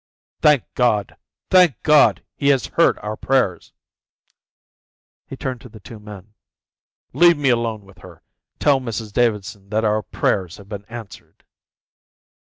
"Thank 0.41 0.63
God! 0.73 1.15
thank 1.51 1.79
God! 1.83 2.23
He 2.35 2.47
has 2.47 2.65
heard 2.65 2.97
our 3.03 3.15
prayers." 3.15 3.71
He 5.27 5.37
turned 5.37 5.61
to 5.61 5.69
the 5.69 5.79
two 5.79 5.99
men. 5.99 6.33
"Leave 7.13 7.37
me 7.37 7.49
alone 7.49 7.83
with 7.85 7.99
her. 7.99 8.23
Tell 8.57 8.79
Mrs 8.79 9.13
Davidson 9.13 9.69
that 9.69 9.85
our 9.85 10.01
prayers 10.01 10.57
have 10.57 10.67
been 10.69 10.85
answered." 10.85 11.43